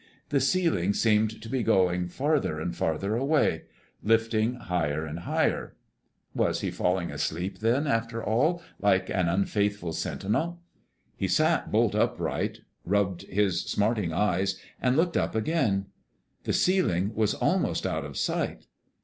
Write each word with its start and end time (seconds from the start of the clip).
The 0.29 0.39
ceiling 0.39 0.95
seemed 0.95 1.43
to 1.43 1.47
be 1.47 1.61
going 1.61 2.07
farther 2.07 2.59
and 2.59 2.75
farther 2.75 3.15
away, 3.15 3.65
lifting 4.01 4.55
higher 4.55 5.05
and 5.05 5.19
higher. 5.19 5.75
Was 6.33 6.61
he 6.61 6.71
falling 6.71 7.11
asleep 7.11 7.59
then, 7.59 7.85
after 7.85 8.23
all, 8.23 8.63
like 8.79 9.11
an 9.11 9.29
unfaithful 9.29 9.93
sentinel? 9.93 10.59
He 11.15 11.27
sat 11.27 11.71
bolt 11.71 11.93
upright, 11.93 12.61
rubbed 12.83 13.27
his 13.27 13.61
smarting 13.65 14.11
eyes, 14.11 14.59
and 14.81 14.97
looked 14.97 15.17
up 15.17 15.35
again. 15.35 15.85
The 16.45 16.53
ceiling 16.53 17.13
was 17.13 17.35
almost 17.35 17.85
out 17.85 18.03
of 18.03 18.17
sight. 18.17 18.65